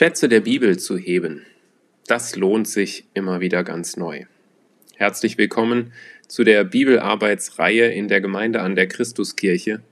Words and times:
Schätze 0.00 0.28
der 0.28 0.42
Bibel 0.42 0.78
zu 0.78 0.96
heben, 0.96 1.44
das 2.06 2.36
lohnt 2.36 2.68
sich 2.68 3.06
immer 3.14 3.40
wieder 3.40 3.64
ganz 3.64 3.96
neu. 3.96 4.26
Herzlich 4.94 5.38
willkommen 5.38 5.92
zu 6.28 6.44
der 6.44 6.62
Bibelarbeitsreihe 6.62 7.90
in 7.90 8.06
der 8.06 8.20
Gemeinde 8.20 8.60
an 8.60 8.76
der 8.76 8.86
Christuskirche. 8.86 9.82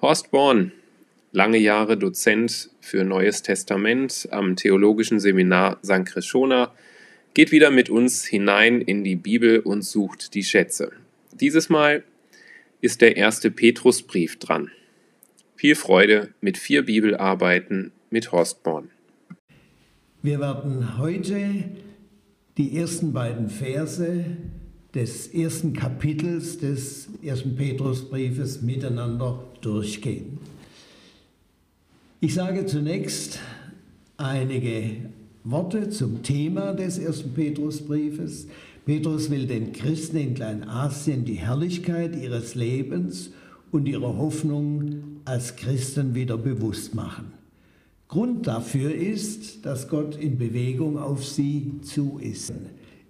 Horst 0.00 0.32
Born, 0.32 0.72
lange 1.30 1.58
Jahre 1.58 1.96
Dozent 1.96 2.70
für 2.80 3.04
Neues 3.04 3.42
Testament 3.42 4.26
am 4.32 4.56
Theologischen 4.56 5.20
Seminar 5.20 5.78
St. 5.84 6.04
Krishona, 6.04 6.74
geht 7.32 7.52
wieder 7.52 7.70
mit 7.70 7.90
uns 7.90 8.24
hinein 8.24 8.80
in 8.80 9.04
die 9.04 9.14
Bibel 9.14 9.60
und 9.60 9.82
sucht 9.82 10.34
die 10.34 10.42
Schätze. 10.42 10.90
Dieses 11.32 11.68
Mal 11.68 12.02
ist 12.80 13.00
der 13.00 13.16
erste 13.16 13.52
Petrusbrief 13.52 14.40
dran. 14.40 14.72
Viel 15.54 15.76
Freude 15.76 16.30
mit 16.40 16.58
vier 16.58 16.82
Bibelarbeiten 16.82 17.92
mit 18.10 18.32
Horst 18.32 18.64
Born. 18.64 18.90
Wir 20.24 20.38
werden 20.38 20.98
heute 20.98 21.64
die 22.56 22.76
ersten 22.76 23.12
beiden 23.12 23.50
Verse 23.50 24.24
des 24.94 25.26
ersten 25.26 25.72
Kapitels 25.72 26.58
des 26.58 27.08
ersten 27.24 27.56
Petrusbriefes 27.56 28.62
miteinander 28.62 29.42
durchgehen. 29.62 30.38
Ich 32.20 32.34
sage 32.34 32.66
zunächst 32.66 33.40
einige 34.16 35.10
Worte 35.42 35.90
zum 35.90 36.22
Thema 36.22 36.72
des 36.72 36.98
ersten 36.98 37.34
Petrusbriefes. 37.34 38.46
Petrus 38.86 39.28
will 39.28 39.48
den 39.48 39.72
Christen 39.72 40.18
in 40.18 40.34
Kleinasien 40.34 41.24
die 41.24 41.34
Herrlichkeit 41.34 42.14
ihres 42.14 42.54
Lebens 42.54 43.32
und 43.72 43.88
ihre 43.88 44.16
Hoffnung 44.18 45.20
als 45.24 45.56
Christen 45.56 46.14
wieder 46.14 46.38
bewusst 46.38 46.94
machen. 46.94 47.41
Grund 48.12 48.46
dafür 48.46 48.94
ist, 48.94 49.64
dass 49.64 49.88
Gott 49.88 50.16
in 50.16 50.36
Bewegung 50.36 50.98
auf 50.98 51.24
sie 51.24 51.80
zu 51.80 52.18
ist. 52.20 52.52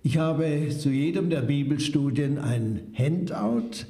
Ich 0.05 0.19
habe 0.19 0.69
zu 0.79 0.91
jedem 0.91 1.29
der 1.29 1.41
Bibelstudien 1.41 2.39
ein 2.39 2.83
Handout 2.95 3.87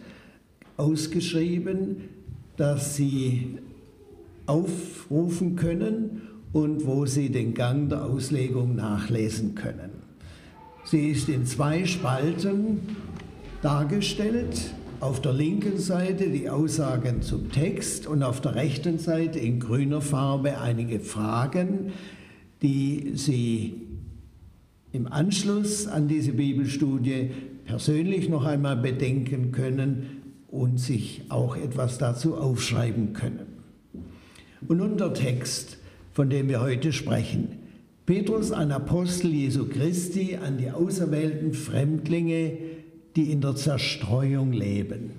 ausgeschrieben, 0.79 2.09
das 2.57 2.97
Sie 2.97 3.59
aufrufen 4.47 5.55
können 5.55 6.23
und 6.55 6.87
wo 6.87 7.05
Sie 7.05 7.29
den 7.29 7.53
Gang 7.53 7.91
der 7.91 8.07
Auslegung 8.07 8.75
nachlesen 8.75 9.55
können. 9.55 9.91
Sie 10.85 11.11
ist 11.11 11.29
in 11.29 11.45
zwei 11.45 11.85
Spalten 11.85 12.81
dargestellt 13.61 14.73
auf 15.03 15.21
der 15.21 15.33
linken 15.33 15.79
Seite 15.79 16.31
die 16.31 16.49
Aussagen 16.49 17.23
zum 17.23 17.51
Text 17.51 18.07
und 18.07 18.23
auf 18.23 18.41
der 18.41 18.55
rechten 18.55 19.01
Seite 19.01 19.41
in 19.41 19.59
grüner 19.59 20.01
Farbe 20.01 20.61
einige 20.61 21.01
Fragen, 21.01 21.91
die 22.63 23.11
Sie 23.17 23.83
im 24.93 25.13
Anschluss 25.13 25.89
an 25.89 26.07
diese 26.07 26.35
Bibelstudie 26.35 27.33
persönlich 27.65 28.29
noch 28.29 28.45
einmal 28.45 28.77
bedenken 28.77 29.51
können 29.51 30.23
und 30.47 30.79
sich 30.79 31.23
auch 31.31 31.57
etwas 31.57 31.99
dazu 31.99 32.37
aufschreiben 32.37 33.13
können. 33.13 33.47
Und 34.69 34.77
nun 34.77 34.99
der 34.99 35.15
Text, 35.15 35.79
von 36.13 36.31
dem 36.31 36.49
wir 36.49 36.61
heute 36.61 36.93
sprechen. 36.93 37.49
Petrus, 38.07 38.53
ein 38.53 38.71
Apostel 38.71 39.33
Jesu 39.33 39.67
Christi, 39.69 40.39
an 40.41 40.59
die 40.59 40.71
auserwählten 40.71 41.55
Fremdlinge, 41.55 42.53
die 43.17 43.31
in 43.31 43.41
der 43.41 43.57
Zerstreuung 43.57 44.53
leben. 44.53 45.11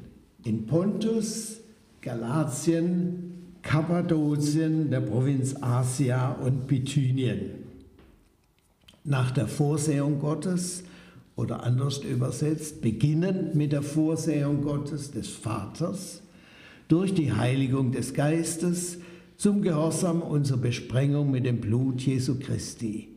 In 0.44 0.66
Pontus, 0.66 1.60
Galatien, 2.02 3.34
Kappadokien, 3.62 4.90
der 4.92 5.02
Provinz 5.02 5.56
Asia 5.62 6.34
und 6.34 6.68
Bithynien. 6.68 7.52
Nach 9.06 9.32
der 9.32 9.48
Vorsehung 9.48 10.20
Gottes 10.20 10.84
oder 11.36 11.64
anders 11.64 12.00
übersetzt, 12.00 12.82
beginnend 12.82 13.56
mit 13.56 13.72
der 13.72 13.82
Vorsehung 13.82 14.62
Gottes 14.62 15.12
des 15.12 15.30
Vaters, 15.30 16.22
durch 16.88 17.14
die 17.14 17.32
Heiligung 17.32 17.92
des 17.92 18.14
Geistes, 18.14 19.00
zum 19.38 19.62
Gehorsam 19.62 20.22
unserer 20.22 20.58
Besprengung 20.58 21.32
mit 21.32 21.46
dem 21.46 21.60
Blut 21.60 22.02
Jesu 22.02 22.38
Christi. 22.40 23.10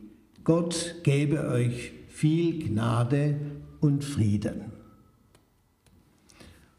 Gott 0.43 0.95
gebe 1.03 1.47
euch 1.47 1.91
viel 2.07 2.67
Gnade 2.67 3.35
und 3.81 4.03
Frieden. 4.03 4.71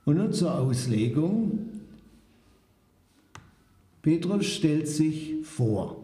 Und 0.05 0.17
nun 0.17 0.33
zur 0.33 0.55
Auslegung. 0.55 1.69
Petrus 4.03 4.47
stellt 4.47 4.89
sich 4.89 5.35
vor. 5.43 6.03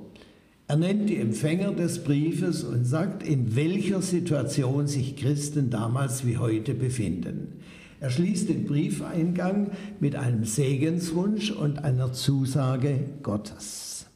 Er 0.66 0.76
nennt 0.76 1.08
die 1.08 1.16
Empfänger 1.18 1.72
des 1.72 2.02
Briefes 2.04 2.64
und 2.64 2.84
sagt, 2.84 3.22
in 3.22 3.54
welcher 3.54 4.02
Situation 4.02 4.86
sich 4.86 5.16
Christen 5.16 5.70
damals 5.70 6.26
wie 6.26 6.38
heute 6.38 6.74
befinden. 6.74 7.60
Er 8.00 8.10
schließt 8.10 8.48
den 8.48 8.66
Briefeingang 8.66 9.70
mit 10.00 10.16
einem 10.16 10.44
Segenswunsch 10.44 11.50
und 11.50 11.84
einer 11.84 12.12
Zusage 12.12 13.00
Gottes. 13.22 14.06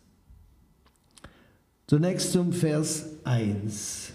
Zunächst 1.86 2.32
zum 2.32 2.52
Vers 2.52 3.06
1. 3.24 4.12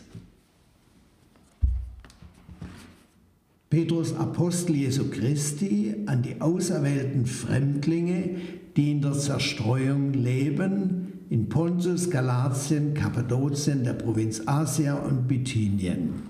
Petrus 3.73 4.15
Apostel 4.17 4.75
Jesu 4.75 5.09
Christi 5.09 5.95
an 6.05 6.21
die 6.21 6.39
auserwählten 6.39 7.25
Fremdlinge, 7.25 8.35
die 8.77 8.91
in 8.91 9.01
der 9.01 9.13
Zerstreuung 9.13 10.13
leben, 10.13 11.13
in 11.31 11.49
Pontus, 11.49 12.11
Galatien, 12.11 12.93
Kappadokien, 12.93 13.83
der 13.83 13.93
Provinz 13.93 14.43
Asia 14.45 14.93
und 14.93 15.27
Bithynien. 15.27 16.21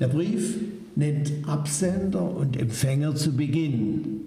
Der 0.00 0.08
Brief 0.08 0.56
nennt 0.96 1.30
Absender 1.46 2.34
und 2.34 2.56
Empfänger 2.56 3.14
zu 3.14 3.36
Beginn, 3.36 4.22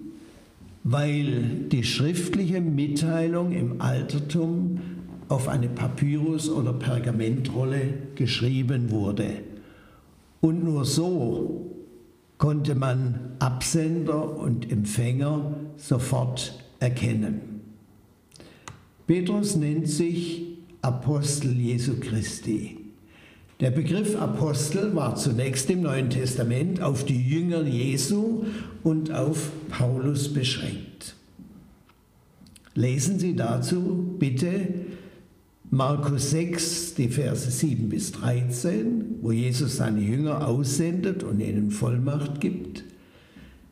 weil 0.84 1.66
die 1.70 1.84
schriftliche 1.84 2.62
Mitteilung 2.62 3.52
im 3.52 3.82
Altertum 3.82 4.80
auf 5.28 5.46
eine 5.46 5.68
Papyrus- 5.68 6.48
oder 6.48 6.72
Pergamentrolle 6.72 7.82
geschrieben 8.14 8.90
wurde. 8.90 9.26
Und 10.40 10.64
nur 10.64 10.86
so 10.86 11.71
konnte 12.42 12.74
man 12.74 13.36
Absender 13.38 14.36
und 14.36 14.72
Empfänger 14.72 15.54
sofort 15.76 16.58
erkennen. 16.80 17.60
Petrus 19.06 19.54
nennt 19.54 19.86
sich 19.86 20.58
Apostel 20.80 21.52
Jesu 21.52 22.00
Christi. 22.00 22.78
Der 23.60 23.70
Begriff 23.70 24.20
Apostel 24.20 24.92
war 24.96 25.14
zunächst 25.14 25.70
im 25.70 25.82
Neuen 25.82 26.10
Testament 26.10 26.82
auf 26.82 27.04
die 27.04 27.22
Jünger 27.22 27.62
Jesu 27.62 28.44
und 28.82 29.12
auf 29.12 29.52
Paulus 29.68 30.34
beschränkt. 30.34 31.14
Lesen 32.74 33.20
Sie 33.20 33.36
dazu 33.36 34.16
bitte 34.18 34.66
Markus 35.74 36.32
6, 36.32 36.96
die 36.96 37.08
Verse 37.08 37.50
7 37.50 37.88
bis 37.88 38.12
13, 38.12 39.20
wo 39.22 39.32
Jesus 39.32 39.76
seine 39.76 40.02
Jünger 40.02 40.46
aussendet 40.46 41.22
und 41.22 41.40
ihnen 41.40 41.70
Vollmacht 41.70 42.42
gibt. 42.42 42.84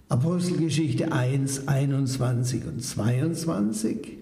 Apostelgeschichte 0.08 1.12
1, 1.12 1.68
21 1.68 2.64
und 2.64 2.82
22. 2.82 4.16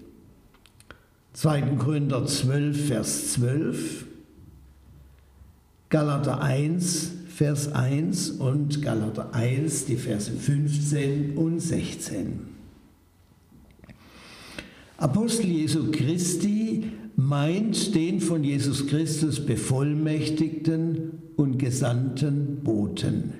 2. 1.31 1.61
Korinther 1.77 2.25
12, 2.25 2.87
Vers 2.87 3.31
12. 3.31 4.05
Galater 5.87 6.41
1, 6.41 7.11
Vers 7.33 7.71
1 7.71 8.31
und 8.31 8.81
Galater 8.81 9.33
1, 9.33 9.85
die 9.85 9.95
Verse 9.95 10.29
15 10.29 11.37
und 11.37 11.61
16. 11.61 12.41
Apostel 14.97 15.45
Jesu 15.45 15.91
Christi 15.91 16.88
meint 17.19 17.95
den 17.95 18.21
von 18.21 18.45
Jesus 18.45 18.87
Christus 18.87 19.45
bevollmächtigten 19.45 21.11
und 21.35 21.59
gesandten 21.59 22.61
Boten. 22.63 23.33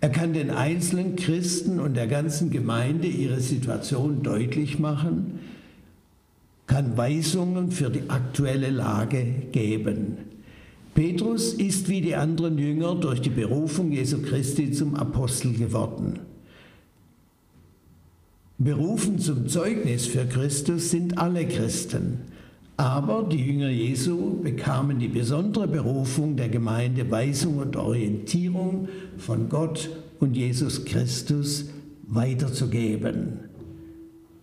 Er 0.00 0.08
kann 0.08 0.32
den 0.32 0.50
einzelnen 0.50 1.16
Christen 1.16 1.80
und 1.80 1.96
der 1.96 2.06
ganzen 2.06 2.50
Gemeinde 2.50 3.08
ihre 3.08 3.40
Situation 3.40 4.22
deutlich 4.22 4.78
machen, 4.78 5.40
kann 6.68 6.96
Weisungen 6.96 7.72
für 7.72 7.90
die 7.90 8.08
aktuelle 8.08 8.70
Lage 8.70 9.24
geben. 9.50 10.18
Petrus 10.94 11.54
ist 11.54 11.88
wie 11.88 12.02
die 12.02 12.14
anderen 12.14 12.56
Jünger 12.56 12.94
durch 12.94 13.20
die 13.20 13.30
Berufung 13.30 13.90
Jesu 13.90 14.22
Christi 14.22 14.70
zum 14.70 14.94
Apostel 14.94 15.54
geworden. 15.54 16.20
Berufen 18.58 19.18
zum 19.18 19.48
Zeugnis 19.48 20.06
für 20.06 20.24
Christus 20.24 20.90
sind 20.90 21.18
alle 21.18 21.48
Christen. 21.48 22.31
Aber 22.76 23.24
die 23.24 23.44
Jünger 23.44 23.68
Jesu 23.68 24.40
bekamen 24.42 24.98
die 24.98 25.08
besondere 25.08 25.68
Berufung 25.68 26.36
der 26.36 26.48
Gemeinde 26.48 27.10
Weisung 27.10 27.58
und 27.58 27.76
Orientierung 27.76 28.88
von 29.18 29.48
Gott 29.48 29.90
und 30.20 30.36
Jesus 30.36 30.84
Christus 30.84 31.66
weiterzugeben, 32.08 33.40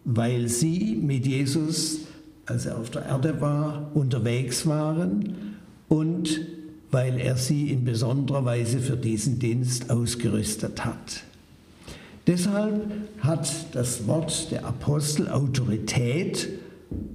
weil 0.06 0.48
sie 0.48 0.96
mit 1.02 1.26
Jesus 1.26 2.02
als 2.50 2.66
er 2.66 2.78
auf 2.78 2.90
der 2.90 3.06
Erde 3.06 3.40
war, 3.42 3.92
unterwegs 3.94 4.66
waren 4.66 5.36
und 5.88 6.42
weil 6.92 7.20
er 7.20 7.38
sie 7.38 7.70
in 7.70 7.86
besonderer 7.86 8.44
Weise 8.46 8.80
für 8.80 8.98
diesen 8.98 9.38
Dienst 9.38 9.92
ausgerüstet 9.92 10.84
hat. 10.84 11.24
Deshalb 12.26 12.92
hat 13.20 13.76
das 13.76 14.08
Wort 14.08 14.52
der 14.52 14.66
Apostel 14.66 15.30
Autorität 15.30 16.50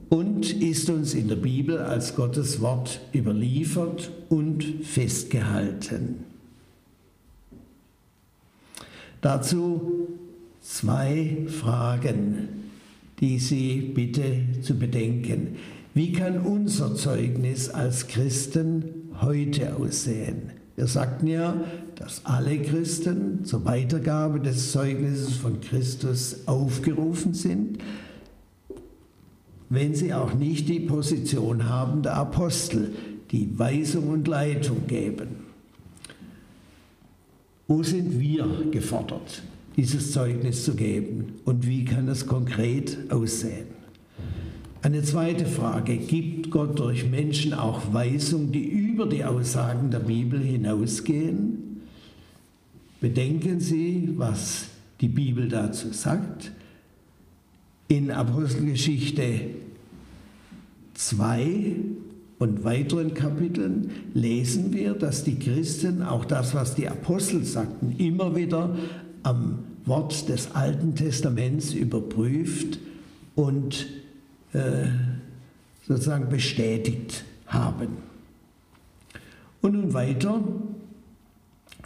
und 0.08 0.62
ist 0.62 0.90
uns 0.90 1.14
in 1.14 1.28
der 1.28 1.36
Bibel 1.36 1.78
als 1.78 2.14
Gottes 2.14 2.60
Wort 2.60 3.00
überliefert 3.12 4.10
und 4.28 4.62
festgehalten. 4.82 6.24
Dazu 9.20 10.08
zwei 10.60 11.46
Fragen, 11.48 12.48
die 13.20 13.38
Sie 13.38 13.80
bitte 13.94 14.40
zu 14.62 14.78
bedenken. 14.78 15.56
Wie 15.94 16.12
kann 16.12 16.40
unser 16.40 16.94
Zeugnis 16.94 17.70
als 17.70 18.06
Christen 18.06 18.84
heute 19.20 19.76
aussehen? 19.76 20.50
Wir 20.76 20.88
sagten 20.88 21.28
ja, 21.28 21.56
dass 21.94 22.22
alle 22.24 22.58
Christen 22.58 23.44
zur 23.44 23.64
Weitergabe 23.64 24.40
des 24.40 24.72
Zeugnisses 24.72 25.36
von 25.36 25.60
Christus 25.60 26.46
aufgerufen 26.46 27.32
sind, 27.32 27.78
wenn 29.74 29.94
sie 29.94 30.12
auch 30.12 30.34
nicht 30.34 30.68
die 30.68 30.80
Position 30.80 31.68
haben 31.68 32.02
der 32.02 32.16
Apostel, 32.16 32.92
die 33.30 33.58
Weisung 33.58 34.08
und 34.08 34.28
Leitung 34.28 34.86
geben. 34.86 35.44
Wo 37.66 37.82
sind 37.82 38.20
wir 38.20 38.46
gefordert, 38.70 39.42
dieses 39.76 40.12
Zeugnis 40.12 40.64
zu 40.64 40.74
geben 40.74 41.34
und 41.44 41.66
wie 41.66 41.84
kann 41.84 42.08
es 42.08 42.26
konkret 42.26 42.98
aussehen? 43.10 43.66
Eine 44.82 45.02
zweite 45.02 45.46
Frage, 45.46 45.96
gibt 45.96 46.50
Gott 46.50 46.78
durch 46.78 47.08
Menschen 47.08 47.54
auch 47.54 47.94
Weisung, 47.94 48.52
die 48.52 48.66
über 48.66 49.06
die 49.06 49.24
Aussagen 49.24 49.90
der 49.90 50.00
Bibel 50.00 50.38
hinausgehen? 50.38 51.80
Bedenken 53.00 53.60
Sie, 53.60 54.10
was 54.16 54.66
die 55.00 55.08
Bibel 55.08 55.48
dazu 55.48 55.90
sagt. 55.90 56.52
In 57.88 58.10
Apostelgeschichte 58.10 59.40
2 60.94 61.76
und 62.38 62.64
weiteren 62.64 63.14
Kapiteln 63.14 63.90
lesen 64.12 64.72
wir, 64.72 64.94
dass 64.94 65.24
die 65.24 65.38
Christen 65.38 66.02
auch 66.02 66.24
das, 66.24 66.54
was 66.54 66.74
die 66.74 66.88
Apostel 66.88 67.44
sagten, 67.44 67.94
immer 67.98 68.34
wieder 68.34 68.76
am 69.22 69.60
Wort 69.84 70.28
des 70.28 70.52
Alten 70.54 70.94
Testaments 70.94 71.72
überprüft 71.72 72.78
und 73.34 73.86
äh, 74.52 74.86
sozusagen 75.86 76.28
bestätigt 76.28 77.24
haben. 77.46 77.98
Und 79.60 79.74
nun 79.74 79.94
weiter 79.94 80.42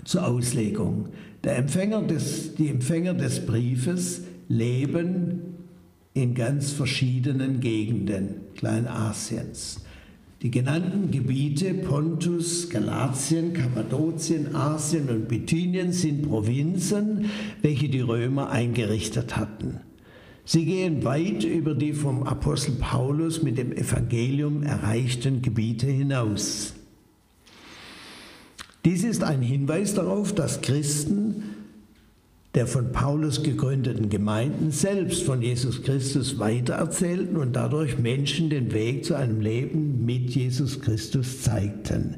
zur 0.04 0.26
Auslegung. 0.26 1.08
Der 1.44 1.56
Empfänger 1.56 2.02
des, 2.02 2.54
die 2.54 2.68
Empfänger 2.68 3.14
des 3.14 3.44
Briefes 3.44 4.22
leben 4.48 5.47
in 6.22 6.34
ganz 6.34 6.72
verschiedenen 6.72 7.60
Gegenden 7.60 8.40
Kleinasiens. 8.56 9.80
Die 10.42 10.50
genannten 10.50 11.10
Gebiete 11.10 11.74
Pontus, 11.74 12.68
Galatien, 12.70 13.52
Kappadokien, 13.52 14.54
Asien 14.54 15.08
und 15.08 15.28
Bithynien 15.28 15.92
sind 15.92 16.22
Provinzen, 16.22 17.26
welche 17.62 17.88
die 17.88 18.00
Römer 18.00 18.50
eingerichtet 18.50 19.36
hatten. 19.36 19.80
Sie 20.44 20.64
gehen 20.64 21.04
weit 21.04 21.44
über 21.44 21.74
die 21.74 21.92
vom 21.92 22.22
Apostel 22.22 22.76
Paulus 22.78 23.42
mit 23.42 23.58
dem 23.58 23.72
Evangelium 23.72 24.62
erreichten 24.62 25.42
Gebiete 25.42 25.86
hinaus. 25.86 26.74
Dies 28.84 29.04
ist 29.04 29.22
ein 29.22 29.42
Hinweis 29.42 29.94
darauf, 29.94 30.34
dass 30.34 30.62
Christen 30.62 31.27
der 32.54 32.66
von 32.66 32.92
Paulus 32.92 33.42
gegründeten 33.42 34.08
Gemeinden 34.08 34.70
selbst 34.70 35.22
von 35.22 35.42
Jesus 35.42 35.82
Christus 35.82 36.38
weitererzählten 36.38 37.36
und 37.36 37.54
dadurch 37.54 37.98
Menschen 37.98 38.50
den 38.50 38.72
Weg 38.72 39.04
zu 39.04 39.14
einem 39.14 39.40
Leben 39.40 40.04
mit 40.04 40.30
Jesus 40.30 40.80
Christus 40.80 41.42
zeigten. 41.42 42.16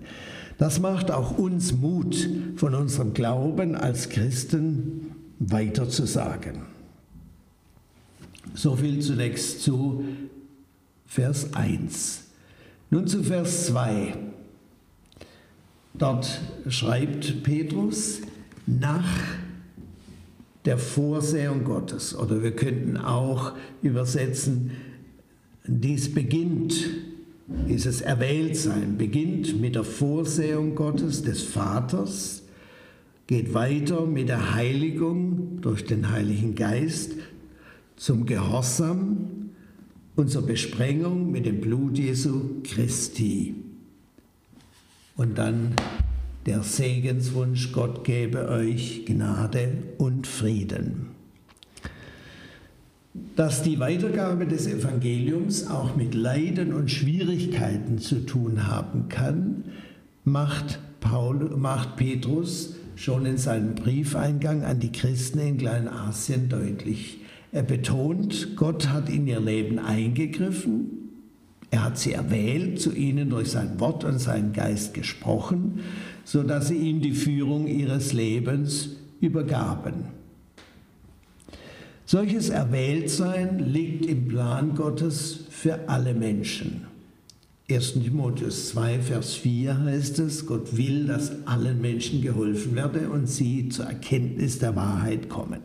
Das 0.58 0.78
macht 0.78 1.10
auch 1.10 1.38
uns 1.38 1.72
Mut, 1.72 2.28
von 2.56 2.74
unserem 2.74 3.14
Glauben 3.14 3.74
als 3.74 4.08
Christen 4.08 5.12
weiterzusagen. 5.38 6.62
So 8.54 8.76
viel 8.76 9.00
zunächst 9.00 9.62
zu 9.62 10.04
Vers 11.06 11.54
1. 11.54 12.24
Nun 12.90 13.06
zu 13.06 13.22
Vers 13.22 13.66
2. 13.66 14.14
Dort 15.94 16.40
schreibt 16.68 17.42
Petrus, 17.42 18.20
nach 18.66 19.08
der 20.64 20.78
Vorsehung 20.78 21.64
Gottes. 21.64 22.14
Oder 22.14 22.42
wir 22.42 22.52
könnten 22.52 22.96
auch 22.96 23.52
übersetzen, 23.82 24.72
dies 25.66 26.12
beginnt, 26.12 26.88
dieses 27.68 28.00
Erwähltsein 28.00 28.96
beginnt 28.96 29.60
mit 29.60 29.74
der 29.74 29.84
Vorsehung 29.84 30.74
Gottes, 30.74 31.22
des 31.22 31.42
Vaters, 31.42 32.42
geht 33.26 33.54
weiter 33.54 34.06
mit 34.06 34.28
der 34.28 34.54
Heiligung 34.54 35.60
durch 35.60 35.84
den 35.84 36.10
Heiligen 36.10 36.54
Geist 36.54 37.12
zum 37.96 38.26
Gehorsam 38.26 39.50
und 40.16 40.30
zur 40.30 40.42
Besprengung 40.46 41.30
mit 41.30 41.46
dem 41.46 41.60
Blut 41.60 41.98
Jesu 41.98 42.60
Christi. 42.64 43.54
Und 45.16 45.38
dann 45.38 45.74
der 46.46 46.62
Segenswunsch, 46.62 47.72
Gott 47.72 48.04
gebe 48.04 48.48
euch 48.48 49.04
Gnade 49.06 49.72
und 49.98 50.26
Frieden. 50.26 51.08
Dass 53.36 53.62
die 53.62 53.78
Weitergabe 53.78 54.46
des 54.46 54.66
Evangeliums 54.66 55.68
auch 55.68 55.96
mit 55.96 56.14
Leiden 56.14 56.72
und 56.72 56.90
Schwierigkeiten 56.90 57.98
zu 57.98 58.24
tun 58.24 58.68
haben 58.68 59.08
kann, 59.08 59.64
macht, 60.24 60.78
Paul, 61.00 61.56
macht 61.56 61.96
Petrus 61.96 62.74
schon 62.96 63.26
in 63.26 63.36
seinem 63.36 63.74
Briefeingang 63.74 64.62
an 64.64 64.80
die 64.80 64.92
Christen 64.92 65.40
in 65.40 65.58
Kleinasien 65.58 66.48
deutlich. 66.48 67.18
Er 67.52 67.62
betont, 67.62 68.56
Gott 68.56 68.88
hat 68.88 69.08
in 69.08 69.26
ihr 69.26 69.40
Leben 69.40 69.78
eingegriffen, 69.78 71.00
er 71.72 71.84
hat 71.84 71.98
sie 71.98 72.12
erwählt, 72.12 72.80
zu 72.80 72.92
ihnen 72.92 73.30
durch 73.30 73.50
sein 73.50 73.78
Wort 73.78 74.02
und 74.04 74.18
seinen 74.18 74.52
Geist 74.52 74.92
gesprochen 74.92 75.80
sodass 76.30 76.68
sie 76.68 76.76
ihm 76.76 77.00
die 77.00 77.10
Führung 77.10 77.66
ihres 77.66 78.12
Lebens 78.12 78.90
übergaben. 79.20 80.04
Solches 82.06 82.50
Erwähltsein 82.50 83.58
liegt 83.58 84.06
im 84.06 84.28
Plan 84.28 84.76
Gottes 84.76 85.40
für 85.50 85.88
alle 85.88 86.14
Menschen. 86.14 86.86
1. 87.68 87.94
Timotheus 87.94 88.68
2, 88.68 89.00
Vers 89.00 89.34
4 89.34 89.80
heißt 89.80 90.20
es, 90.20 90.46
Gott 90.46 90.76
will, 90.76 91.08
dass 91.08 91.32
allen 91.46 91.80
Menschen 91.80 92.22
geholfen 92.22 92.76
werde 92.76 93.10
und 93.10 93.26
sie 93.26 93.68
zur 93.68 93.86
Erkenntnis 93.86 94.60
der 94.60 94.76
Wahrheit 94.76 95.28
kommen. 95.28 95.62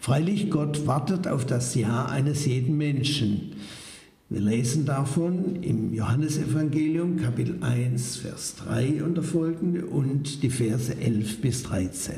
Freilich, 0.00 0.50
Gott 0.50 0.88
wartet 0.88 1.28
auf 1.28 1.46
das 1.46 1.76
Ja 1.76 2.06
eines 2.06 2.46
jeden 2.46 2.76
Menschen. 2.76 3.52
Wir 4.30 4.40
lesen 4.40 4.86
davon 4.86 5.62
im 5.62 5.92
Johannesevangelium 5.92 7.18
Kapitel 7.18 7.58
1, 7.60 8.16
Vers 8.16 8.56
3 8.56 9.04
und 9.04 9.16
der 9.16 9.22
folgende 9.22 9.84
und 9.84 10.42
die 10.42 10.48
Verse 10.48 10.96
11 10.98 11.42
bis 11.42 11.62
13. 11.64 12.14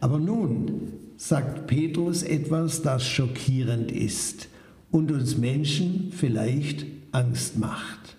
Aber 0.00 0.18
nun 0.18 0.92
sagt 1.16 1.68
Petrus 1.68 2.24
etwas, 2.24 2.82
das 2.82 3.06
schockierend 3.06 3.92
ist 3.92 4.48
und 4.90 5.12
uns 5.12 5.38
Menschen 5.38 6.10
vielleicht 6.10 6.84
Angst 7.12 7.56
macht. 7.56 8.16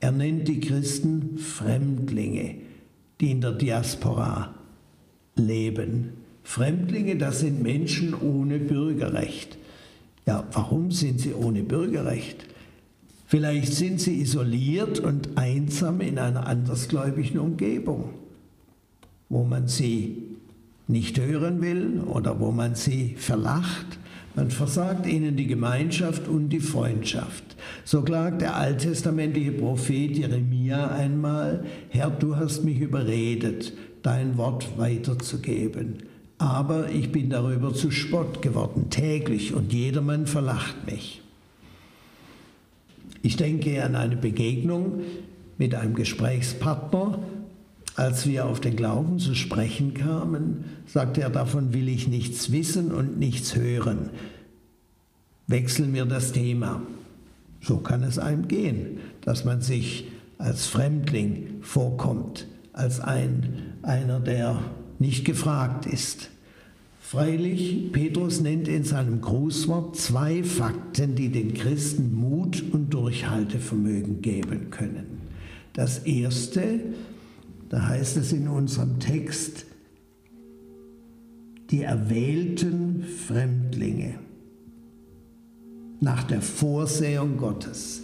Er 0.00 0.10
nennt 0.10 0.48
die 0.48 0.58
Christen 0.58 1.38
Fremdlinge, 1.38 2.56
die 3.20 3.30
in 3.30 3.40
der 3.40 3.52
Diaspora 3.52 4.52
leben. 5.36 6.14
Fremdlinge, 6.42 7.16
das 7.16 7.40
sind 7.40 7.62
Menschen 7.62 8.12
ohne 8.12 8.58
Bürgerrecht. 8.58 9.56
Ja, 10.26 10.44
warum 10.52 10.90
sind 10.90 11.20
sie 11.20 11.34
ohne 11.34 11.62
Bürgerrecht? 11.62 12.46
Vielleicht 13.26 13.72
sind 13.72 14.00
sie 14.00 14.20
isoliert 14.20 15.00
und 15.00 15.36
einsam 15.36 16.00
in 16.00 16.18
einer 16.18 16.46
andersgläubigen 16.46 17.40
Umgebung, 17.40 18.10
wo 19.28 19.42
man 19.42 19.68
sie 19.68 20.22
nicht 20.86 21.18
hören 21.18 21.62
will 21.62 22.00
oder 22.00 22.38
wo 22.40 22.50
man 22.50 22.74
sie 22.74 23.14
verlacht. 23.16 23.98
Man 24.34 24.50
versagt 24.50 25.06
ihnen 25.06 25.36
die 25.36 25.46
Gemeinschaft 25.46 26.28
und 26.28 26.50
die 26.50 26.60
Freundschaft. 26.60 27.56
So 27.84 28.02
klagt 28.02 28.42
der 28.42 28.56
alttestamentliche 28.56 29.52
Prophet 29.52 30.16
Jeremia 30.16 30.88
einmal, 30.88 31.64
Herr, 31.88 32.10
du 32.10 32.36
hast 32.36 32.64
mich 32.64 32.80
überredet, 32.80 33.72
dein 34.02 34.36
Wort 34.36 34.78
weiterzugeben 34.78 36.11
aber 36.42 36.90
ich 36.90 37.12
bin 37.12 37.30
darüber 37.30 37.72
zu 37.72 37.92
Spott 37.92 38.42
geworden, 38.42 38.90
täglich, 38.90 39.54
und 39.54 39.72
jedermann 39.72 40.26
verlacht 40.26 40.74
mich. 40.90 41.22
Ich 43.22 43.36
denke 43.36 43.84
an 43.84 43.94
eine 43.94 44.16
Begegnung 44.16 45.02
mit 45.56 45.76
einem 45.76 45.94
Gesprächspartner. 45.94 47.20
Als 47.94 48.26
wir 48.26 48.46
auf 48.46 48.58
den 48.58 48.74
Glauben 48.74 49.20
zu 49.20 49.36
sprechen 49.36 49.94
kamen, 49.94 50.64
sagte 50.86 51.20
er, 51.20 51.30
davon 51.30 51.72
will 51.74 51.88
ich 51.88 52.08
nichts 52.08 52.50
wissen 52.50 52.90
und 52.90 53.18
nichts 53.18 53.54
hören. 53.54 54.10
Wechseln 55.46 55.94
wir 55.94 56.06
das 56.06 56.32
Thema. 56.32 56.82
So 57.60 57.76
kann 57.76 58.02
es 58.02 58.18
einem 58.18 58.48
gehen, 58.48 58.98
dass 59.20 59.44
man 59.44 59.60
sich 59.60 60.08
als 60.38 60.66
Fremdling 60.66 61.58
vorkommt, 61.60 62.48
als 62.72 62.98
ein, 62.98 63.74
einer, 63.82 64.18
der 64.18 64.58
nicht 65.02 65.26
gefragt 65.26 65.84
ist. 65.84 66.30
Freilich, 67.00 67.92
Petrus 67.92 68.40
nennt 68.40 68.68
in 68.68 68.84
seinem 68.84 69.20
Grußwort 69.20 69.96
zwei 69.96 70.42
Fakten, 70.42 71.14
die 71.14 71.28
den 71.28 71.52
Christen 71.52 72.14
Mut 72.14 72.64
und 72.72 72.88
Durchhaltevermögen 72.94 74.22
geben 74.22 74.70
können. 74.70 75.20
Das 75.74 75.98
erste, 75.98 76.80
da 77.68 77.86
heißt 77.88 78.16
es 78.16 78.32
in 78.32 78.48
unserem 78.48 78.98
Text, 78.98 79.66
die 81.70 81.82
erwählten 81.82 83.04
Fremdlinge 83.26 84.14
nach 86.00 86.24
der 86.24 86.40
Vorsehung 86.40 87.36
Gottes. 87.36 88.02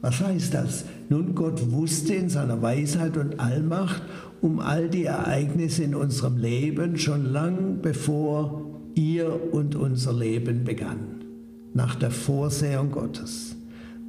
Was 0.00 0.20
heißt 0.20 0.54
das? 0.54 0.84
Nun, 1.08 1.34
Gott 1.34 1.72
wusste 1.72 2.14
in 2.14 2.28
seiner 2.28 2.62
Weisheit 2.62 3.16
und 3.16 3.40
Allmacht 3.40 4.02
um 4.40 4.60
all 4.60 4.88
die 4.88 5.04
Ereignisse 5.04 5.84
in 5.84 5.94
unserem 5.94 6.36
Leben 6.36 6.98
schon 6.98 7.32
lang 7.32 7.78
bevor 7.82 8.66
ihr 8.94 9.52
und 9.52 9.76
unser 9.76 10.12
Leben 10.12 10.64
begann, 10.64 11.24
nach 11.74 11.94
der 11.94 12.10
Vorsehung 12.10 12.90
Gottes, 12.90 13.56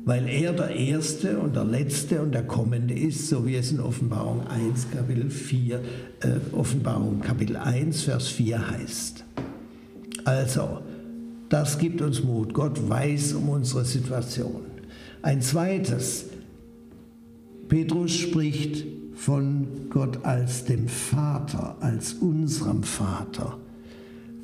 weil 0.06 0.28
er 0.30 0.54
der 0.54 0.70
Erste 0.70 1.38
und 1.40 1.56
der 1.56 1.66
Letzte 1.66 2.22
und 2.22 2.34
der 2.34 2.44
Kommende 2.44 2.94
ist, 2.94 3.28
so 3.28 3.46
wie 3.46 3.56
es 3.56 3.72
in 3.72 3.80
Offenbarung 3.80 4.48
1, 4.48 4.88
Kapitel 4.92 5.30
4, 5.30 5.76
äh, 5.76 6.28
Offenbarung 6.54 7.20
Kapitel 7.20 7.58
1, 7.58 8.04
Vers 8.04 8.28
4 8.30 8.72
heißt. 8.72 9.26
Also, 10.24 10.80
das 11.50 11.78
gibt 11.78 12.02
uns 12.02 12.24
Mut. 12.24 12.54
Gott 12.54 12.90
weiß 12.90 13.34
um 13.34 13.50
unsere 13.50 13.86
Situation. 13.86 14.62
Ein 15.22 15.42
zweites, 15.42 16.26
Petrus 17.68 18.14
spricht 18.14 18.86
von 19.18 19.90
Gott 19.90 20.24
als 20.24 20.64
dem 20.66 20.88
Vater, 20.88 21.76
als 21.80 22.14
unserem 22.14 22.84
Vater. 22.84 23.58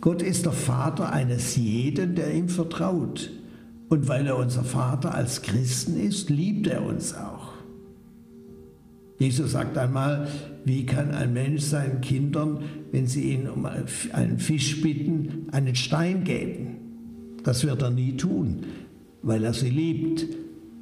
Gott 0.01 0.21
ist 0.21 0.45
der 0.45 0.51
Vater 0.51 1.13
eines 1.13 1.55
jeden, 1.55 2.15
der 2.15 2.33
ihm 2.33 2.49
vertraut. 2.49 3.31
Und 3.87 4.07
weil 4.07 4.25
er 4.25 4.35
unser 4.35 4.63
Vater 4.63 5.13
als 5.13 5.43
Christen 5.43 5.97
ist, 5.97 6.31
liebt 6.31 6.67
er 6.67 6.83
uns 6.83 7.13
auch. 7.13 7.53
Jesus 9.19 9.51
sagt 9.51 9.77
einmal, 9.77 10.27
wie 10.65 10.85
kann 10.87 11.11
ein 11.11 11.33
Mensch 11.33 11.61
seinen 11.61 12.01
Kindern, 12.01 12.63
wenn 12.91 13.05
sie 13.05 13.31
ihn 13.31 13.47
um 13.47 13.65
einen 13.65 14.39
Fisch 14.39 14.81
bitten, 14.81 15.47
einen 15.51 15.75
Stein 15.75 16.23
geben? 16.23 16.77
Das 17.43 17.63
wird 17.63 17.83
er 17.83 17.91
nie 17.91 18.17
tun, 18.17 18.63
weil 19.21 19.43
er 19.43 19.53
sie 19.53 19.69
liebt. 19.69 20.25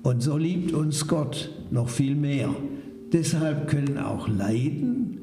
Und 0.02 0.24
so 0.24 0.38
liebt 0.38 0.72
uns 0.72 1.08
Gott 1.08 1.52
noch 1.70 1.90
viel 1.90 2.16
mehr. 2.16 2.56
Deshalb 3.14 3.68
können 3.68 3.98
auch 3.98 4.28
Leiden 4.28 5.18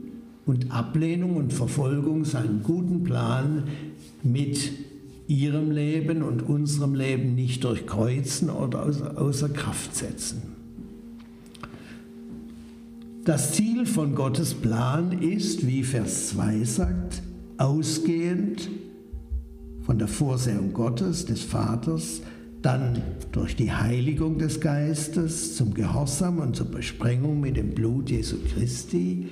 und 0.44 0.70
Ablehnung 0.70 1.36
und 1.36 1.52
Verfolgung 1.52 2.24
seinen 2.24 2.62
guten 2.62 3.02
Plan 3.02 3.64
mit 4.22 4.72
ihrem 5.26 5.70
Leben 5.70 6.22
und 6.22 6.42
unserem 6.42 6.94
Leben 6.94 7.34
nicht 7.34 7.64
durchkreuzen 7.64 8.50
oder 8.50 8.86
außer 9.16 9.48
Kraft 9.50 9.94
setzen. 9.94 10.42
Das 13.24 13.52
Ziel 13.52 13.84
von 13.84 14.14
Gottes 14.14 14.54
Plan 14.54 15.20
ist, 15.20 15.66
wie 15.66 15.82
Vers 15.82 16.28
2 16.28 16.64
sagt, 16.64 17.22
ausgehend 17.58 18.70
von 19.82 19.98
der 19.98 20.08
Vorsehung 20.08 20.72
Gottes, 20.72 21.26
des 21.26 21.42
Vaters, 21.42 22.22
dann 22.62 23.02
durch 23.32 23.56
die 23.56 23.72
Heiligung 23.72 24.38
des 24.38 24.60
Geistes 24.60 25.56
zum 25.56 25.74
Gehorsam 25.74 26.38
und 26.38 26.56
zur 26.56 26.70
Besprengung 26.70 27.40
mit 27.40 27.56
dem 27.56 27.70
Blut 27.70 28.10
Jesu 28.10 28.36
Christi. 28.52 29.28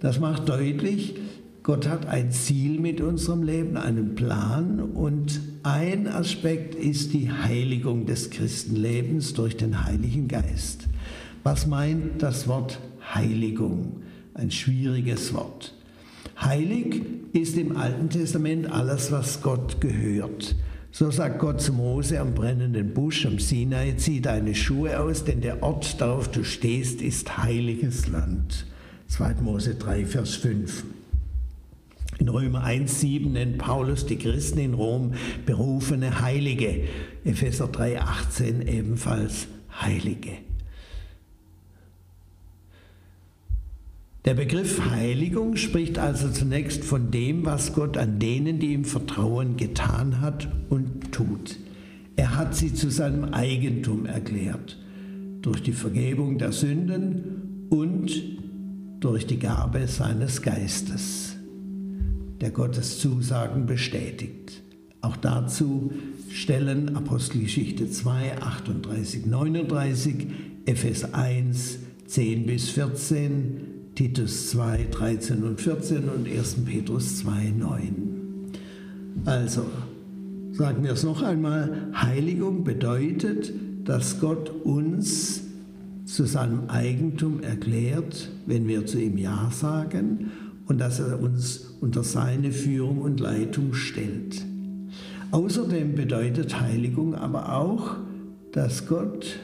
Das 0.00 0.20
macht 0.20 0.48
deutlich, 0.48 1.16
Gott 1.62 1.88
hat 1.88 2.06
ein 2.06 2.32
Ziel 2.32 2.80
mit 2.80 3.00
unserem 3.00 3.44
Leben, 3.44 3.76
einen 3.76 4.16
Plan 4.16 4.80
und 4.80 5.40
ein 5.62 6.08
Aspekt 6.08 6.74
ist 6.74 7.12
die 7.12 7.30
Heiligung 7.30 8.04
des 8.04 8.30
Christenlebens 8.30 9.34
durch 9.34 9.56
den 9.56 9.84
Heiligen 9.84 10.26
Geist. 10.26 10.88
Was 11.44 11.68
meint 11.68 12.20
das 12.22 12.48
Wort 12.48 12.80
Heiligung? 13.14 14.02
Ein 14.34 14.50
schwieriges 14.50 15.34
Wort. 15.34 15.74
Heilig 16.40 17.02
ist 17.32 17.56
im 17.56 17.76
Alten 17.76 18.10
Testament 18.10 18.70
alles, 18.70 19.12
was 19.12 19.42
Gott 19.42 19.80
gehört. 19.80 20.56
So 20.94 21.10
sagt 21.10 21.38
Gott 21.38 21.62
zu 21.62 21.72
Mose 21.72 22.20
am 22.20 22.34
brennenden 22.34 22.92
Busch 22.92 23.24
am 23.24 23.38
Sinai, 23.38 23.94
zieh 23.96 24.20
deine 24.20 24.54
Schuhe 24.54 25.00
aus, 25.00 25.24
denn 25.24 25.40
der 25.40 25.62
Ort, 25.62 25.98
darauf 26.02 26.30
du 26.30 26.44
stehst, 26.44 27.00
ist 27.00 27.38
heiliges 27.38 28.08
Land. 28.08 28.66
2. 29.08 29.36
Mose 29.40 29.74
3, 29.74 30.04
Vers 30.04 30.34
5. 30.34 30.84
In 32.18 32.28
Römer 32.28 32.62
1, 32.64 33.00
7 33.00 33.32
nennt 33.32 33.56
Paulus 33.56 34.04
die 34.04 34.18
Christen 34.18 34.58
in 34.58 34.74
Rom 34.74 35.14
berufene 35.46 36.20
Heilige. 36.20 36.82
Epheser 37.24 37.68
3, 37.68 38.02
18 38.02 38.60
ebenfalls 38.60 39.46
Heilige. 39.80 40.32
Der 44.24 44.34
Begriff 44.34 44.80
Heiligung 44.88 45.56
spricht 45.56 45.98
also 45.98 46.28
zunächst 46.28 46.84
von 46.84 47.10
dem, 47.10 47.44
was 47.44 47.72
Gott 47.72 47.96
an 47.96 48.20
denen, 48.20 48.60
die 48.60 48.72
ihm 48.72 48.84
vertrauen, 48.84 49.56
getan 49.56 50.20
hat 50.20 50.48
und 50.70 51.10
tut. 51.10 51.58
Er 52.14 52.36
hat 52.36 52.54
sie 52.54 52.72
zu 52.72 52.88
seinem 52.88 53.34
Eigentum 53.34 54.06
erklärt, 54.06 54.78
durch 55.40 55.60
die 55.64 55.72
Vergebung 55.72 56.38
der 56.38 56.52
Sünden 56.52 57.66
und 57.68 58.12
durch 59.00 59.26
die 59.26 59.40
Gabe 59.40 59.88
seines 59.88 60.40
Geistes, 60.40 61.34
der 62.40 62.52
Gottes 62.52 63.00
Zusagen 63.00 63.66
bestätigt. 63.66 64.62
Auch 65.00 65.16
dazu 65.16 65.90
stellen 66.30 66.94
Apostelgeschichte 66.94 67.90
2, 67.90 68.40
38, 68.40 69.26
39, 69.26 70.26
Ephes 70.64 71.12
1, 71.12 71.78
10 72.06 72.46
bis 72.46 72.70
14, 72.70 73.71
Titus 73.94 74.50
2, 74.50 74.86
13 74.90 75.42
und 75.42 75.60
14 75.60 76.08
und 76.08 76.26
1. 76.26 76.56
Petrus 76.64 77.18
2, 77.18 77.52
9. 77.58 78.12
Also, 79.26 79.66
sagen 80.52 80.82
wir 80.82 80.92
es 80.92 81.04
noch 81.04 81.22
einmal, 81.22 81.88
Heiligung 81.94 82.64
bedeutet, 82.64 83.52
dass 83.84 84.18
Gott 84.18 84.50
uns 84.64 85.42
zu 86.06 86.24
seinem 86.24 86.68
Eigentum 86.68 87.42
erklärt, 87.42 88.30
wenn 88.46 88.66
wir 88.66 88.86
zu 88.86 88.98
ihm 88.98 89.18
Ja 89.18 89.50
sagen 89.52 90.30
und 90.66 90.80
dass 90.80 90.98
er 90.98 91.20
uns 91.20 91.76
unter 91.80 92.02
seine 92.02 92.50
Führung 92.50 93.02
und 93.02 93.20
Leitung 93.20 93.74
stellt. 93.74 94.42
Außerdem 95.32 95.94
bedeutet 95.94 96.60
Heiligung 96.60 97.14
aber 97.14 97.54
auch, 97.56 97.96
dass 98.52 98.86
Gott, 98.86 99.38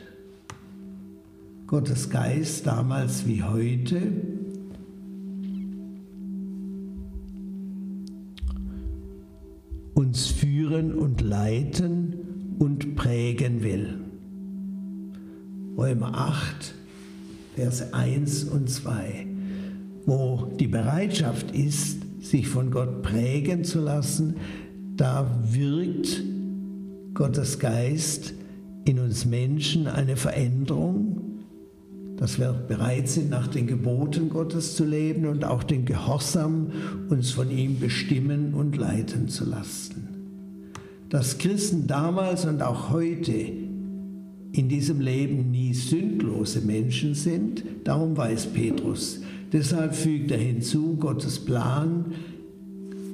Gottes 1.67 2.09
Geist 2.09 2.67
damals 2.67 3.27
wie 3.27 3.43
heute, 3.43 4.01
uns 9.99 10.29
führen 10.29 10.95
und 10.95 11.23
leiten 11.23 12.15
und 12.61 12.95
prägen 12.95 13.65
will. 13.65 13.99
Römer 15.77 16.15
8, 16.15 16.73
Verse 17.57 17.93
1 17.93 18.45
und 18.45 18.71
2, 18.71 19.27
wo 20.07 20.53
die 20.61 20.69
Bereitschaft 20.69 21.51
ist, 21.51 21.99
sich 22.21 22.47
von 22.47 22.71
Gott 22.71 23.03
prägen 23.03 23.65
zu 23.65 23.81
lassen, 23.81 24.37
da 24.97 25.29
wirkt 25.51 26.23
Gottes 27.15 27.59
Geist 27.59 28.35
in 28.85 29.01
uns 29.01 29.25
Menschen 29.25 29.89
eine 29.89 30.15
Veränderung, 30.17 31.08
dass 32.19 32.39
wir 32.39 32.53
bereit 32.53 33.09
sind, 33.09 33.31
nach 33.31 33.47
den 33.47 33.67
Geboten 33.67 34.29
Gottes 34.29 34.75
zu 34.75 34.85
leben 34.85 35.27
und 35.27 35.45
auch 35.45 35.63
den 35.63 35.85
Gehorsam 35.85 36.73
uns 37.09 37.31
von 37.31 37.51
ihm 37.51 37.79
bestimmen 37.79 38.55
und 38.55 38.77
leiten 38.77 39.29
zu 39.29 39.45
lassen. 39.45 40.09
Dass 41.09 41.39
Christen 41.39 41.87
damals 41.87 42.45
und 42.45 42.61
auch 42.61 42.91
heute 42.91 43.33
in 44.53 44.69
diesem 44.69 45.01
Leben 45.01 45.51
nie 45.51 45.73
sündlose 45.75 46.61
Menschen 46.61 47.15
sind, 47.15 47.63
darum 47.85 48.17
weiß 48.17 48.47
Petrus. 48.47 49.21
Deshalb 49.53 49.95
fügt 49.95 50.31
er 50.31 50.39
hinzu, 50.39 50.97
Gottes 50.97 51.39
Plan 51.39 52.07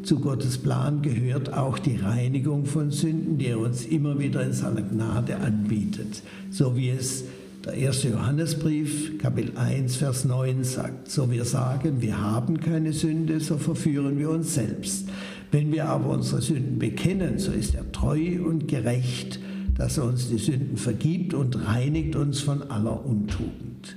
zu 0.04 0.18
Gottes 0.18 0.58
Plan 0.58 1.00
gehört 1.00 1.54
auch 1.54 1.78
die 1.78 1.96
Reinigung 1.96 2.66
von 2.66 2.90
Sünden, 2.90 3.38
die 3.38 3.46
er 3.46 3.58
uns 3.58 3.86
immer 3.86 4.18
wieder 4.18 4.42
in 4.44 4.52
seiner 4.52 4.82
Gnade 4.82 5.36
anbietet, 5.36 6.22
so 6.50 6.76
wie 6.76 6.90
es 6.90 7.24
der 7.64 7.74
erste 7.74 8.08
Johannesbrief, 8.08 9.16
Kapitel 9.18 9.56
1, 9.56 9.96
Vers 9.96 10.24
9 10.24 10.64
sagt, 10.64 11.10
so 11.10 11.30
wir 11.30 11.44
sagen, 11.44 12.02
wir 12.02 12.20
haben 12.20 12.60
keine 12.60 12.92
Sünde, 12.92 13.40
so 13.40 13.56
verführen 13.56 14.18
wir 14.18 14.30
uns 14.30 14.54
selbst. 14.54 15.08
Wenn 15.50 15.72
wir 15.72 15.86
aber 15.86 16.10
unsere 16.10 16.42
Sünden 16.42 16.78
bekennen, 16.78 17.38
so 17.38 17.52
ist 17.52 17.74
er 17.74 17.90
treu 17.90 18.42
und 18.44 18.68
gerecht, 18.68 19.40
dass 19.76 19.98
er 19.98 20.04
uns 20.04 20.28
die 20.28 20.38
Sünden 20.38 20.76
vergibt 20.76 21.32
und 21.32 21.66
reinigt 21.66 22.16
uns 22.16 22.40
von 22.40 22.62
aller 22.70 23.04
Untugend. 23.04 23.96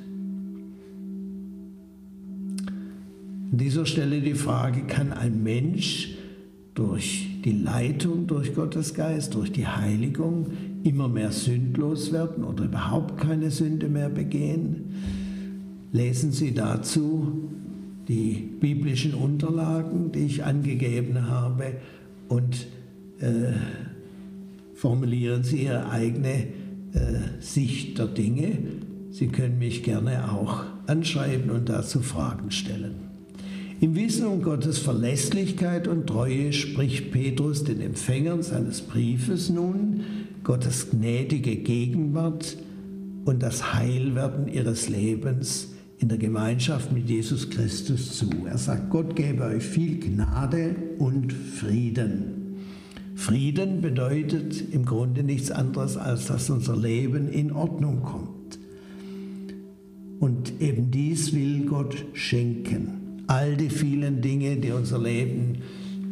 An 3.52 3.58
dieser 3.58 3.86
Stelle 3.86 4.22
die 4.22 4.36
Frage, 4.36 4.84
kann 4.84 5.12
ein 5.12 5.44
Mensch 5.44 6.18
durch 6.74 7.28
die 7.44 7.54
Leitung 7.54 8.28
durch 8.28 8.54
Gottes 8.54 8.94
Geist, 8.94 9.34
durch 9.34 9.52
die 9.52 9.66
Heiligung 9.66 10.48
immer 10.84 11.08
mehr 11.08 11.32
sündlos 11.32 12.12
werden 12.12 12.44
oder 12.44 12.66
überhaupt 12.66 13.18
keine 13.18 13.52
Sünde 13.52 13.88
mehr 13.90 14.10
begehen? 14.10 14.94
Lesen 15.92 16.32
Sie 16.32 16.54
dazu 16.54 17.50
die 18.08 18.50
biblischen 18.60 19.14
Unterlagen, 19.14 20.12
die 20.12 20.26
ich 20.26 20.44
angegeben 20.44 21.28
habe, 21.30 21.74
und 22.30 22.68
äh, 23.20 23.54
formulieren 24.76 25.44
Sie 25.44 25.64
Ihre 25.64 25.90
eigene 25.90 26.44
äh, 26.94 27.40
Sicht 27.40 27.98
der 27.98 28.08
Dinge. 28.08 28.58
Sie 29.12 29.28
können 29.28 29.60
mich 29.60 29.84
gerne 29.84 30.32
auch 30.32 30.64
anschreiben 30.88 31.50
und 31.52 31.70
dazu 31.70 32.02
Fragen 32.02 32.52
stellen. 32.52 32.96
Im 33.80 33.96
Wissen 33.96 34.26
um 34.26 34.42
Gottes 34.42 34.80
Verlässlichkeit 34.80 35.88
und 35.88 36.08
Treue 36.08 36.52
spricht 36.52 37.12
Petrus 37.12 37.64
den 37.64 37.80
Empfängern 37.80 38.42
seines 38.42 38.82
Briefes 38.82 39.50
nun 39.50 40.02
Gottes 40.48 40.92
gnädige 40.92 41.58
Gegenwart 41.58 42.56
und 43.26 43.44
das 43.44 43.74
Heilwerden 43.74 44.48
ihres 44.48 44.88
Lebens 44.88 45.74
in 46.00 46.08
der 46.08 46.18
Gemeinschaft 46.18 46.94
mit 46.94 47.10
Jesus 47.10 47.50
Christus 47.50 48.18
zu. 48.18 48.30
Er 48.46 48.58
sagt, 48.58 48.90
Gott 48.90 49.18
gebe 49.18 49.44
euch 49.44 49.64
viel 49.64 50.00
Gnade 50.00 50.74
und 51.00 51.34
Frieden. 51.34 52.56
Frieden 53.16 53.82
bedeutet 53.82 54.64
im 54.72 54.86
Grunde 54.86 55.22
nichts 55.22 55.52
anderes, 55.52 55.98
als 55.98 56.28
dass 56.28 56.50
unser 56.50 56.78
Leben 56.78 57.28
in 57.28 57.52
Ordnung 57.52 58.04
kommt. 58.04 58.58
Und 60.22 60.62
eben 60.62 60.92
dies 60.92 61.34
will 61.34 61.66
Gott 61.66 62.06
schenken 62.14 63.26
all 63.28 63.58
die 63.58 63.70
vielen 63.70 64.22
Dinge, 64.22 64.56
die 64.56 64.72
unser 64.72 65.00
Leben 65.00 65.58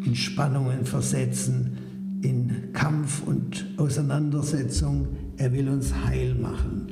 in 0.05 0.13
Spannungen 0.13 0.83
versetzen, 0.83 1.77
in 2.25 2.73
Kampf 2.73 3.21
und 3.25 3.65
Auseinandersetzung. 3.77 5.07
Er 5.37 5.53
will 5.53 5.69
uns 5.69 5.93
heil 5.93 6.33
machen. 6.33 6.87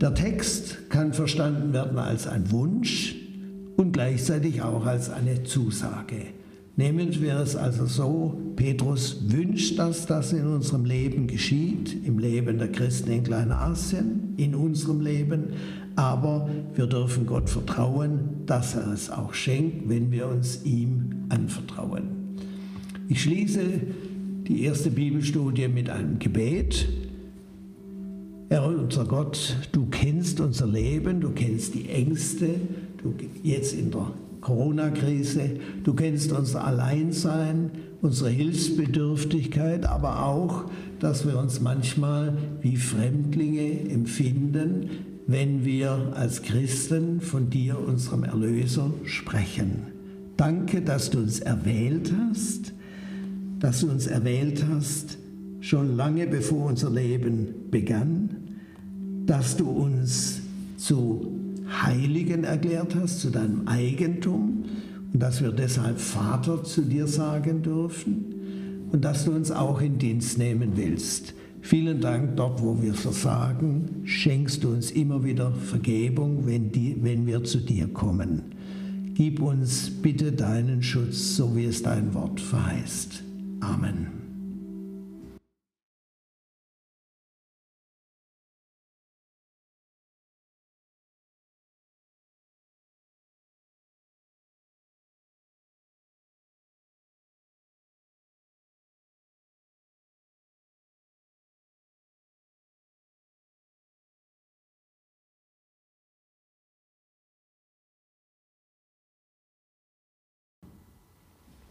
Der 0.00 0.14
Text 0.14 0.90
kann 0.90 1.12
verstanden 1.12 1.72
werden 1.72 1.98
als 1.98 2.26
ein 2.26 2.50
Wunsch 2.50 3.14
und 3.76 3.92
gleichzeitig 3.92 4.62
auch 4.62 4.84
als 4.84 5.10
eine 5.10 5.44
Zusage. 5.44 6.16
Nehmen 6.78 7.22
wir 7.22 7.36
es 7.36 7.56
also 7.56 7.86
so, 7.86 8.52
Petrus 8.56 9.30
wünscht, 9.30 9.78
dass 9.78 10.04
das 10.04 10.34
in 10.34 10.46
unserem 10.46 10.84
Leben 10.84 11.26
geschieht, 11.26 12.04
im 12.04 12.18
Leben 12.18 12.58
der 12.58 12.70
Christen 12.70 13.12
in 13.12 13.22
Kleinasien, 13.22 14.34
in 14.36 14.54
unserem 14.54 15.00
Leben, 15.00 15.52
aber 15.94 16.50
wir 16.74 16.86
dürfen 16.86 17.24
Gott 17.24 17.48
vertrauen, 17.48 18.44
dass 18.44 18.74
er 18.74 18.92
es 18.92 19.08
auch 19.08 19.32
schenkt, 19.32 19.88
wenn 19.88 20.10
wir 20.10 20.26
uns 20.26 20.64
ihm 20.64 21.24
anvertrauen. 21.30 22.16
Ich 23.08 23.22
schließe 23.22 23.60
die 24.48 24.62
erste 24.62 24.90
Bibelstudie 24.90 25.68
mit 25.68 25.90
einem 25.90 26.18
Gebet. 26.18 26.88
Herr 28.48 28.66
unser 28.66 29.04
Gott, 29.04 29.56
du 29.72 29.86
kennst 29.86 30.40
unser 30.40 30.68
Leben, 30.68 31.20
du 31.20 31.30
kennst 31.30 31.74
die 31.74 31.88
Ängste, 31.88 32.50
du 33.02 33.14
jetzt 33.42 33.74
in 33.74 33.90
der 33.90 34.12
Corona-Krise, 34.40 35.50
du 35.82 35.94
kennst 35.94 36.30
unser 36.30 36.64
Alleinsein, 36.64 37.70
unsere 38.02 38.30
Hilfsbedürftigkeit, 38.30 39.84
aber 39.84 40.24
auch, 40.24 40.66
dass 41.00 41.26
wir 41.26 41.38
uns 41.38 41.60
manchmal 41.60 42.38
wie 42.60 42.76
Fremdlinge 42.76 43.90
empfinden, 43.90 44.90
wenn 45.26 45.64
wir 45.64 46.12
als 46.14 46.42
Christen 46.42 47.20
von 47.20 47.50
dir, 47.50 47.76
unserem 47.84 48.22
Erlöser, 48.22 48.92
sprechen. 49.02 49.86
Danke, 50.36 50.82
dass 50.82 51.10
du 51.10 51.18
uns 51.18 51.40
erwählt 51.40 52.12
hast, 52.16 52.75
dass 53.58 53.80
du 53.80 53.90
uns 53.90 54.06
erwählt 54.06 54.64
hast, 54.68 55.18
schon 55.60 55.96
lange 55.96 56.26
bevor 56.26 56.66
unser 56.66 56.90
Leben 56.90 57.48
begann, 57.70 58.30
dass 59.26 59.56
du 59.56 59.68
uns 59.68 60.40
zu 60.76 61.32
Heiligen 61.82 62.44
erklärt 62.44 62.94
hast, 62.94 63.20
zu 63.20 63.30
deinem 63.30 63.66
Eigentum 63.66 64.64
und 65.12 65.22
dass 65.22 65.42
wir 65.42 65.50
deshalb 65.50 65.98
Vater 65.98 66.62
zu 66.62 66.82
dir 66.82 67.06
sagen 67.06 67.62
dürfen 67.62 68.88
und 68.92 69.04
dass 69.04 69.24
du 69.24 69.32
uns 69.32 69.50
auch 69.50 69.80
in 69.80 69.98
Dienst 69.98 70.38
nehmen 70.38 70.72
willst. 70.76 71.34
Vielen 71.62 72.00
Dank, 72.00 72.36
dort 72.36 72.62
wo 72.62 72.80
wir 72.80 72.94
versagen, 72.94 74.02
schenkst 74.04 74.62
du 74.62 74.68
uns 74.68 74.92
immer 74.92 75.24
wieder 75.24 75.50
Vergebung, 75.50 76.46
wenn, 76.46 76.70
die, 76.70 76.96
wenn 77.02 77.26
wir 77.26 77.42
zu 77.42 77.58
dir 77.58 77.88
kommen. 77.88 78.42
Gib 79.14 79.40
uns 79.40 79.90
bitte 79.90 80.30
deinen 80.30 80.82
Schutz, 80.82 81.34
so 81.34 81.56
wie 81.56 81.64
es 81.64 81.82
dein 81.82 82.14
Wort 82.14 82.40
verheißt. 82.40 83.25
Amen. 83.66 84.15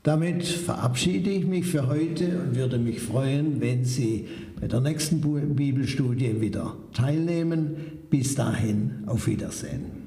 Damit 0.06 0.46
verabschiede 0.46 1.32
ich 1.32 1.48
mich 1.48 1.66
für 1.66 1.88
heute 1.88 2.40
und 2.40 2.56
würde 2.56 2.78
mich 2.78 3.00
freuen, 3.00 3.60
wenn 3.60 3.84
Sie 3.86 4.28
bei 4.62 4.68
der 4.68 4.80
nächsten 4.80 5.20
Bibelstudie 5.56 6.40
wieder 6.40 6.78
teilnehmen. 6.94 7.76
Bis 8.12 8.36
dahin, 8.36 9.04
auf 9.08 9.26
Wiedersehen. 9.26 10.06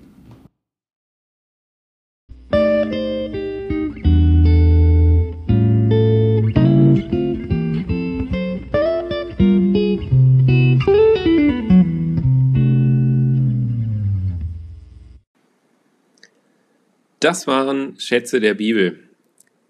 Das 17.19 17.49
waren 17.49 17.99
Schätze 17.99 18.39
der 18.39 18.55
Bibel 18.55 19.08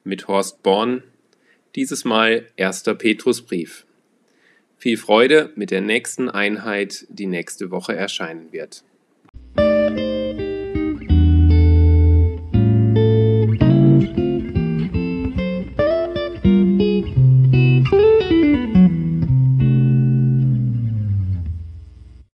mit 0.09 0.27
Horst 0.27 0.63
Born, 0.63 1.03
dieses 1.75 2.07
Mal 2.07 2.47
1. 2.59 2.85
Petrusbrief. 2.97 3.85
Viel 4.79 4.97
Freude 4.97 5.53
mit 5.55 5.71
der 5.71 5.83
nächsten 5.83 6.31
Einheit, 6.31 7.05
die 7.11 7.27
nächste 7.27 7.71
Woche 7.71 7.95
erscheinen 7.95 8.51
wird. 8.51 8.85